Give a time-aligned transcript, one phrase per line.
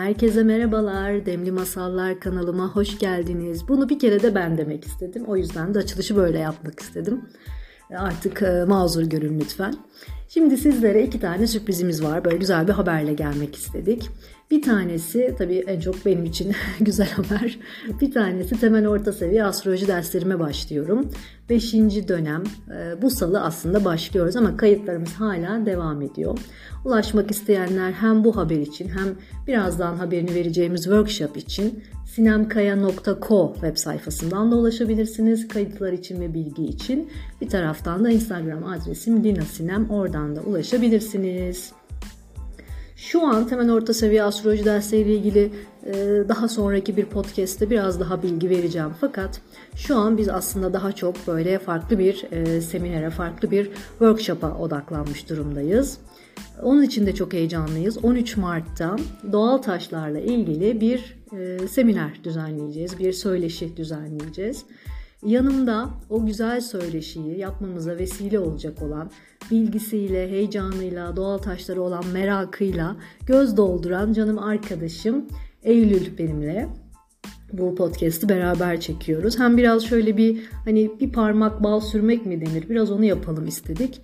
[0.00, 1.26] Herkese merhabalar.
[1.26, 3.68] Demli Masallar kanalıma hoş geldiniz.
[3.68, 5.24] Bunu bir kere de ben demek istedim.
[5.26, 7.20] O yüzden de açılışı böyle yapmak istedim.
[7.96, 9.74] Artık e, mazur görün lütfen.
[10.34, 12.24] Şimdi sizlere iki tane sürprizimiz var.
[12.24, 14.10] Böyle güzel bir haberle gelmek istedik.
[14.50, 17.58] Bir tanesi tabii en çok benim için güzel haber.
[18.00, 21.10] Bir tanesi temel orta seviye astroloji derslerime başlıyorum.
[21.48, 22.42] Beşinci dönem
[22.76, 26.38] e, bu salı aslında başlıyoruz ama kayıtlarımız hala devam ediyor.
[26.84, 29.08] Ulaşmak isteyenler hem bu haber için hem
[29.46, 31.84] birazdan haberini vereceğimiz workshop için
[32.14, 35.48] sinemkaya.co web sayfasından da ulaşabilirsiniz.
[35.48, 37.10] Kayıtlar için ve bilgi için.
[37.40, 41.72] Bir taraftan da Instagram adresim dinasinem oradan da ulaşabilirsiniz.
[42.96, 45.52] Şu an temel orta seviye astroloji dersleriyle ilgili
[45.86, 45.94] e,
[46.28, 48.90] daha sonraki bir podcast'te biraz daha bilgi vereceğim.
[49.00, 49.40] Fakat
[49.74, 55.28] şu an biz aslında daha çok böyle farklı bir e, seminere, farklı bir workshop'a odaklanmış
[55.28, 55.98] durumdayız.
[56.62, 58.04] Onun için de çok heyecanlıyız.
[58.04, 58.96] 13 Mart'ta
[59.32, 64.64] doğal taşlarla ilgili bir e, seminer düzenleyeceğiz, bir söyleşi düzenleyeceğiz.
[65.26, 69.10] Yanımda o güzel söyleşiyi yapmamıza vesile olacak olan
[69.50, 75.26] bilgisiyle, heyecanıyla, doğal taşları olan merakıyla göz dolduran canım arkadaşım
[75.62, 76.68] Eylül benimle
[77.52, 79.38] bu podcast'i beraber çekiyoruz.
[79.38, 82.68] Hem biraz şöyle bir hani bir parmak bal sürmek mi denir?
[82.68, 84.02] Biraz onu yapalım istedik.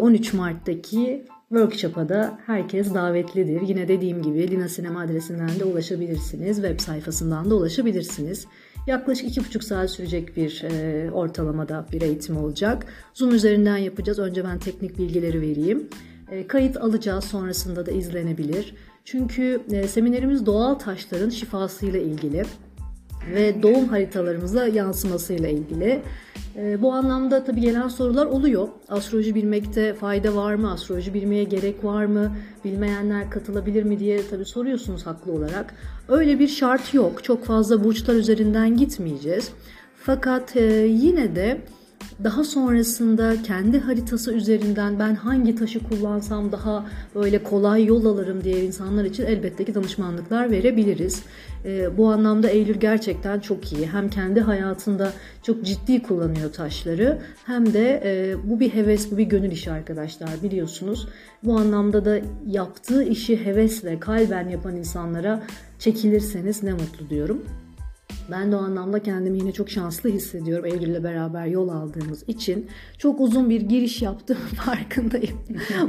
[0.00, 3.60] 13 Mart'taki Workshop'a da herkes davetlidir.
[3.60, 6.56] Yine dediğim gibi Lina Sinema adresinden de ulaşabilirsiniz.
[6.56, 8.46] Web sayfasından da ulaşabilirsiniz.
[8.86, 12.86] Yaklaşık iki buçuk saat sürecek bir e, ortalamada bir eğitim olacak.
[13.14, 14.18] Zoom üzerinden yapacağız.
[14.18, 15.88] Önce ben teknik bilgileri vereyim.
[16.30, 18.74] E, kayıt alacağız sonrasında da izlenebilir.
[19.04, 22.44] Çünkü e, seminerimiz doğal taşların şifasıyla ilgili
[23.34, 26.02] ve doğum haritalarımıza yansımasıyla ilgili.
[26.56, 28.68] E, bu anlamda tabii gelen sorular oluyor.
[28.88, 30.72] Astroloji bilmekte fayda var mı?
[30.72, 32.36] Astroloji bilmeye gerek var mı?
[32.64, 35.74] Bilmeyenler katılabilir mi diye tabii soruyorsunuz haklı olarak.
[36.08, 37.24] Öyle bir şart yok.
[37.24, 39.50] Çok fazla burçlar üzerinden gitmeyeceğiz.
[39.96, 41.60] Fakat e, yine de
[42.24, 48.64] daha sonrasında kendi haritası üzerinden ben hangi taşı kullansam daha böyle kolay yol alırım diye
[48.64, 51.22] insanlar için elbette ki danışmanlıklar verebiliriz.
[51.64, 53.86] E, bu anlamda Eylül gerçekten çok iyi.
[53.86, 55.12] Hem kendi hayatında
[55.42, 60.30] çok ciddi kullanıyor taşları hem de e, bu bir heves, bu bir gönül işi arkadaşlar
[60.42, 61.08] biliyorsunuz.
[61.44, 65.42] Bu anlamda da yaptığı işi hevesle, kalben yapan insanlara
[65.78, 67.44] çekilirseniz ne mutlu diyorum.
[68.30, 72.66] Ben de o anlamda kendimi yine çok şanslı hissediyorum Eylül'le beraber yol aldığımız için.
[72.98, 75.38] Çok uzun bir giriş yaptım farkındayım.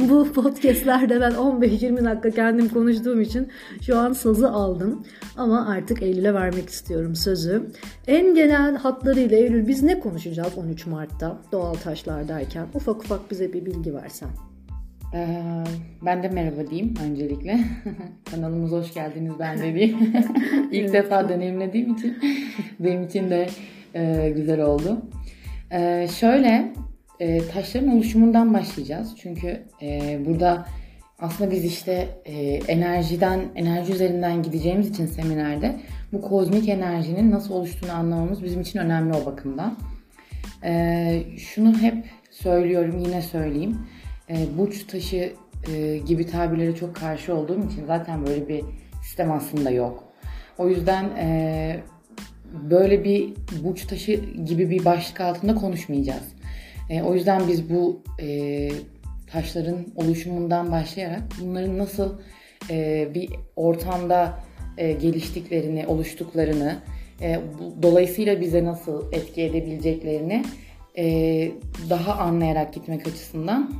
[0.00, 3.48] Bu podcastlerde ben 15-20 dakika kendim konuştuğum için
[3.82, 5.04] şu an sazı aldım.
[5.36, 7.62] Ama artık Eylül'e vermek istiyorum sözü.
[8.06, 12.66] En genel hatlarıyla Eylül biz ne konuşacağız 13 Mart'ta doğal taşlar derken?
[12.74, 14.28] Ufak ufak bize bir bilgi versen.
[15.14, 15.64] Ee,
[16.02, 17.60] ben de merhaba diyeyim öncelikle.
[18.30, 19.94] Kanalımıza hoş geldiniz ben de bir.
[20.72, 22.18] İlk defa deneyimlediğim için
[22.80, 23.46] benim için de
[23.94, 25.02] e, güzel oldu.
[25.70, 26.72] E, şöyle
[27.20, 29.14] e, taşların oluşumundan başlayacağız.
[29.16, 30.66] Çünkü e, burada
[31.18, 35.80] aslında biz işte e, enerjiden, enerji üzerinden gideceğimiz için seminerde
[36.12, 39.76] bu kozmik enerjinin nasıl oluştuğunu anlamamız bizim için önemli o bakımdan.
[40.64, 43.78] E, şunu hep söylüyorum, yine söyleyeyim
[44.30, 45.32] e, burç taşı
[45.72, 48.64] e, gibi tabirlere çok karşı olduğum için zaten böyle bir
[49.02, 50.04] sistem aslında yok.
[50.58, 51.80] O yüzden e,
[52.70, 53.32] böyle bir
[53.64, 54.12] burç taşı
[54.44, 56.24] gibi bir başlık altında konuşmayacağız.
[56.90, 58.68] E, o yüzden biz bu e,
[59.32, 62.18] taşların oluşumundan başlayarak bunların nasıl
[62.70, 64.38] e, bir ortamda
[64.78, 66.76] e, geliştiklerini, oluştuklarını,
[67.22, 70.44] e, bu, dolayısıyla bize nasıl etki edebileceklerini
[70.98, 71.04] e,
[71.90, 73.72] daha anlayarak gitmek açısından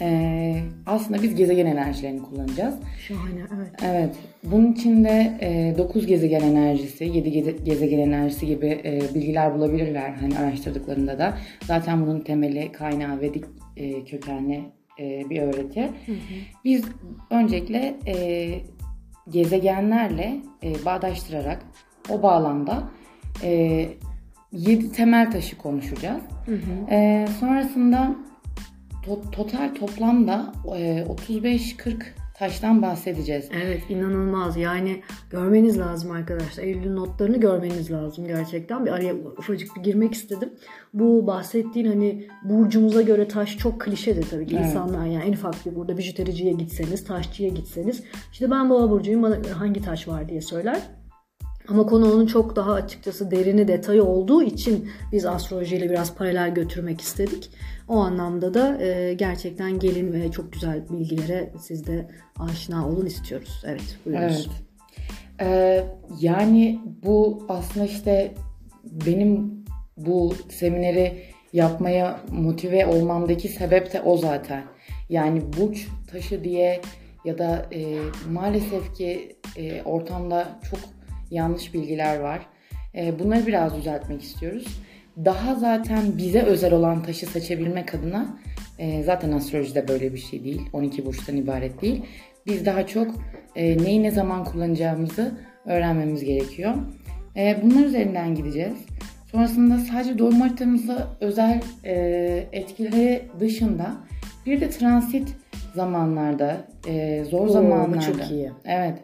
[0.00, 2.74] ee, aslında biz gezegen enerjilerini kullanacağız.
[3.08, 3.70] Şahane, evet.
[3.84, 4.16] Evet.
[4.44, 10.38] Bunun içinde e, 9 gezegen enerjisi, 7 geze, gezegen enerjisi gibi e, bilgiler bulabilirler hani
[10.38, 11.38] araştırdıklarında da.
[11.64, 13.44] Zaten bunun temeli, kaynağı Vedik
[13.76, 14.60] e, kökenli
[15.00, 15.82] e, bir öğreti.
[15.82, 16.16] Hı hı.
[16.64, 16.84] Biz
[17.30, 18.14] öncelikle e,
[19.28, 21.62] gezegenlerle e, bağdaştırarak
[22.08, 22.82] o bağlamda
[23.42, 23.88] e,
[24.52, 26.22] 7 temel taşı konuşacağız.
[26.46, 26.94] Hı hı.
[26.94, 28.16] E, sonrasında
[29.06, 31.94] to- total toplamda e, 35-40
[32.40, 33.48] taştan bahsedeceğiz.
[33.62, 35.00] Evet inanılmaz yani
[35.30, 36.62] görmeniz lazım arkadaşlar.
[36.62, 38.86] Eylül notlarını görmeniz lazım gerçekten.
[38.86, 40.50] Bir araya ufacık bir girmek istedim.
[40.94, 44.56] Bu bahsettiğin hani burcumuza göre taş çok klişedir tabii ki.
[44.56, 44.66] Evet.
[44.66, 48.02] İnsanlar yani en ufak bir burada bijutericiye gitseniz, taşçıya gitseniz
[48.32, 50.80] işte ben boğa burcuyum bana hangi taş var diye söyler.
[51.70, 57.00] Ama konu onun çok daha açıkçası derini detayı olduğu için biz astrolojiyle biraz paralel götürmek
[57.00, 57.50] istedik.
[57.88, 63.62] O anlamda da e, gerçekten gelin ve çok güzel bilgilere siz de aşina olun istiyoruz.
[63.66, 64.48] Evet buyurunuz.
[64.50, 64.70] Evet.
[65.40, 65.84] Ee,
[66.20, 68.34] yani bu aslında işte
[68.84, 69.64] benim
[69.96, 71.22] bu semineri
[71.52, 74.64] yapmaya motive olmamdaki sebep de o zaten.
[75.08, 76.80] Yani burç taşı diye
[77.24, 77.98] ya da e,
[78.30, 80.80] maalesef ki e, ortamda çok
[81.30, 82.40] yanlış bilgiler var.
[82.94, 84.66] E, bunları biraz düzeltmek istiyoruz.
[85.24, 88.38] Daha zaten bize özel olan taşı seçebilmek adına
[88.78, 90.62] e, zaten astrolojide böyle bir şey değil.
[90.72, 92.02] 12 burçtan ibaret değil.
[92.46, 93.14] Biz daha çok
[93.56, 95.32] e, neyi ne zaman kullanacağımızı
[95.66, 96.74] öğrenmemiz gerekiyor.
[97.36, 98.78] E, bunlar üzerinden gideceğiz.
[99.32, 101.94] Sonrasında sadece doğum haritamızda özel e,
[102.52, 103.94] etkileri dışında
[104.46, 105.28] bir de transit
[105.74, 106.56] zamanlarda,
[106.88, 107.96] e, zor Oo, zamanlarda.
[107.96, 108.50] bu çok iyi.
[108.64, 108.98] Evet.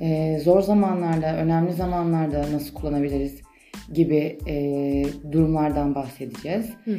[0.00, 3.40] E, zor zamanlarda, önemli zamanlarda nasıl kullanabiliriz
[3.92, 4.54] gibi e,
[5.32, 6.66] durumlardan bahsedeceğiz.
[6.84, 6.98] Hı hı.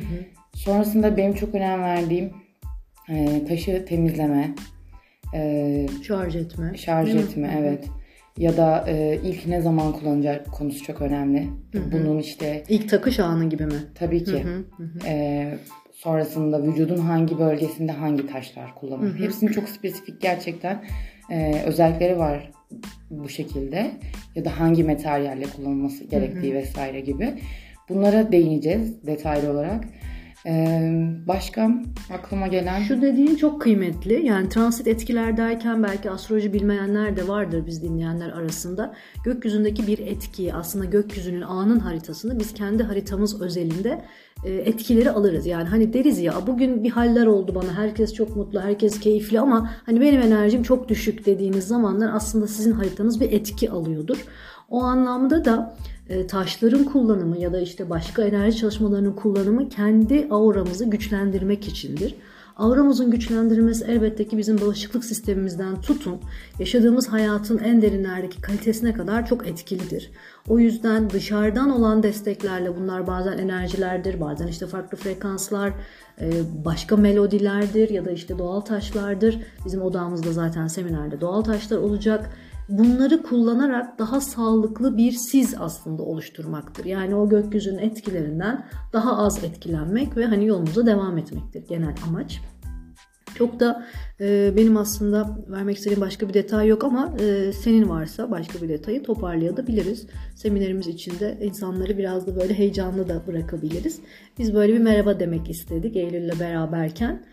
[0.53, 2.31] Sonrasında benim çok önem verdiğim
[3.09, 4.55] e, taşı temizleme,
[5.35, 6.71] e, Şarj etme.
[6.77, 7.23] şarj Değil mi?
[7.23, 7.61] etme, Hı hı.
[7.61, 7.87] evet.
[8.37, 11.47] Ya da e, ilk ne zaman kullanacak konusu çok önemli.
[11.91, 13.73] Bunun işte İlk takış anı gibi mi?
[13.95, 14.47] tabii ki Hı
[14.77, 15.07] hı hı.
[15.07, 15.47] e,
[15.93, 19.19] sonrasında vücudun hangi bölgesinde hangi taşlar kullanılır.
[19.19, 20.83] Hepsinin çok spesifik gerçekten
[21.29, 22.51] e, özellikleri var
[23.09, 23.91] bu şekilde.
[24.35, 27.33] Ya da hangi materyalle kullanılması gerektiği vesaire gibi.
[27.89, 29.85] Bunlara değineceğiz detaylı olarak.
[30.45, 30.81] E,
[31.27, 31.71] başka
[32.13, 32.81] aklıma gelen...
[32.81, 34.25] Şu dediğin çok kıymetli.
[34.25, 38.93] Yani transit etkiler derken belki astroloji bilmeyenler de vardır biz dinleyenler arasında.
[39.23, 44.05] Gökyüzündeki bir etkiyi aslında gökyüzünün anın haritasını biz kendi haritamız özelinde
[44.43, 45.45] e, etkileri alırız.
[45.45, 49.71] Yani hani deriz ya bugün bir haller oldu bana herkes çok mutlu herkes keyifli ama
[49.85, 54.25] hani benim enerjim çok düşük dediğiniz zamanlar aslında sizin haritanız bir etki alıyordur.
[54.69, 55.75] O anlamda da
[56.09, 62.15] e, taşların kullanımı ya da işte başka enerji çalışmalarının kullanımı kendi auramızı güçlendirmek içindir.
[62.57, 66.17] Auramızın güçlendirilmesi elbette ki bizim bağışıklık sistemimizden tutun,
[66.59, 70.11] yaşadığımız hayatın en derinlerdeki kalitesine kadar çok etkilidir.
[70.47, 75.73] O yüzden dışarıdan olan desteklerle bunlar bazen enerjilerdir, bazen işte farklı frekanslar,
[76.21, 76.31] e,
[76.65, 79.39] başka melodilerdir ya da işte doğal taşlardır.
[79.65, 82.29] Bizim odamızda zaten seminerde doğal taşlar olacak
[82.69, 86.85] bunları kullanarak daha sağlıklı bir siz aslında oluşturmaktır.
[86.85, 92.41] Yani o gökyüzünün etkilerinden daha az etkilenmek ve hani yolumuza devam etmektir genel amaç.
[93.35, 93.85] Çok da
[94.19, 98.69] e, benim aslında vermek istediğim başka bir detay yok ama e, senin varsa başka bir
[98.69, 100.07] detayı toparlayabiliriz.
[100.35, 103.99] Seminerimiz içinde insanları biraz da böyle heyecanlı da bırakabiliriz.
[104.37, 107.23] Biz böyle bir merhaba demek istedik Eylül'le beraberken.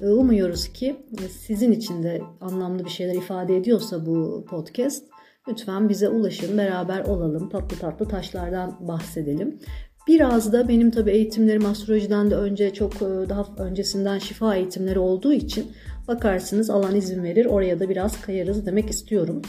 [0.00, 0.96] E, Umuyoruz ki
[1.40, 5.04] sizin için de anlamlı bir şeyler ifade ediyorsa bu podcast
[5.48, 9.58] lütfen bize ulaşın, beraber olalım, tatlı tatlı taşlardan bahsedelim.
[10.08, 15.32] Biraz da benim tabii eğitimlerim astrolojiden de önce çok e, daha öncesinden şifa eğitimleri olduğu
[15.32, 15.72] için
[16.08, 19.42] bakarsınız alan izin verir oraya da biraz kayarız demek istiyorum.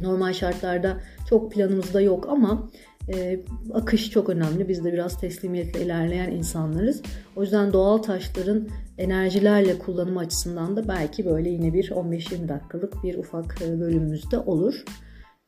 [0.00, 2.70] Normal şartlarda çok planımızda yok ama
[3.08, 3.40] e,
[3.72, 4.68] akış çok önemli.
[4.68, 7.02] Biz de biraz teslimiyetle ilerleyen insanlarız.
[7.36, 8.68] O yüzden doğal taşların
[8.98, 14.38] enerjilerle kullanımı açısından da belki böyle yine bir 15-20 dakikalık bir ufak e, bölümümüz de
[14.38, 14.84] olur.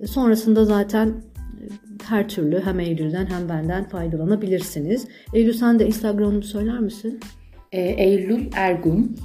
[0.01, 1.15] E, sonrasında zaten e,
[2.05, 5.09] her türlü hem Eylül'den hem benden faydalanabilirsiniz.
[5.35, 7.21] Eylül sen de Instagram'ını söyler misin?
[7.73, 9.17] E, Eylül Ergun.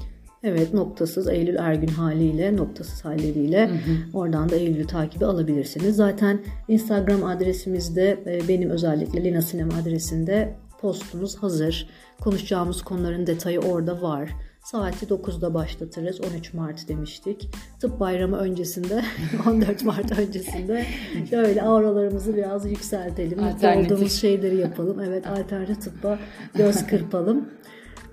[0.44, 3.72] Evet noktasız Eylül Ergün haliyle noktasız halleriyle
[4.14, 5.96] oradan da Eylül'ü takibi alabilirsiniz.
[5.96, 11.90] Zaten Instagram adresimizde e, benim özellikle Lina Sinem adresinde postumuz hazır.
[12.22, 14.30] Konuşacağımız konuların detayı orada var.
[14.64, 16.22] Saati 9'da başlatırız.
[16.22, 17.50] 13 Mart demiştik.
[17.80, 19.04] Tıp bayramı öncesinde,
[19.48, 20.86] 14 Mart öncesinde
[21.30, 23.40] şöyle auralarımızı biraz yükseltelim.
[23.40, 25.00] Mutlu olduğumuz şeyleri yapalım.
[25.00, 26.20] Evet alternatif tıbba
[26.56, 27.50] göz kırpalım.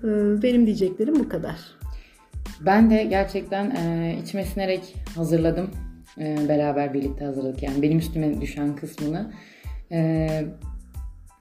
[0.03, 0.07] Ee,
[0.43, 1.55] Benim diyeceklerim bu kadar.
[2.61, 5.71] Ben de gerçekten e, içime sinerek hazırladım.
[6.19, 7.63] E, beraber birlikte hazırladık.
[7.63, 9.31] Yani benim üstüme düşen kısmını.
[9.91, 10.29] E,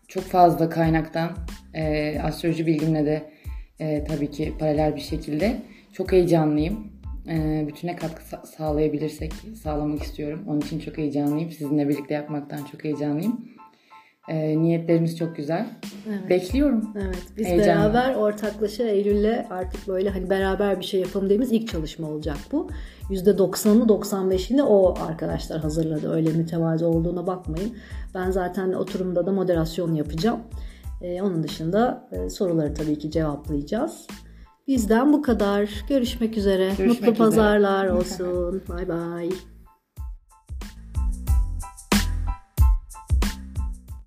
[0.08, 1.30] çok fazla kaynaktan
[1.74, 3.30] e, astroloji bilgimle de
[3.80, 6.92] e, tabii ki paralel bir şekilde çok heyecanlıyım.
[7.28, 9.32] E, bütüne katkı sa- sağlayabilirsek
[9.62, 10.44] sağlamak istiyorum.
[10.48, 11.50] Onun için çok heyecanlıyım.
[11.50, 13.55] Sizinle birlikte yapmaktan çok heyecanlıyım.
[14.28, 15.66] E, niyetlerimiz çok güzel.
[16.08, 16.30] Evet.
[16.30, 16.90] Bekliyorum.
[16.96, 17.94] Evet, biz Heyecanlı.
[17.94, 22.68] beraber ortaklaşa Eylül'le artık böyle hani beraber bir şey yapalım dediğimiz ilk çalışma olacak bu.
[23.10, 26.12] %90'ını 95'ini o arkadaşlar hazırladı.
[26.12, 27.74] Öyle mütevazı olduğuna bakmayın.
[28.14, 30.40] Ben zaten oturumda da moderasyon yapacağım.
[31.02, 34.06] Ee, onun dışında e, soruları tabii ki cevaplayacağız.
[34.68, 35.70] Bizden bu kadar.
[35.88, 36.64] Görüşmek üzere.
[36.64, 37.14] Görüşmek Mutlu üzere.
[37.14, 38.62] pazarlar olsun.
[38.68, 39.30] Bay bay.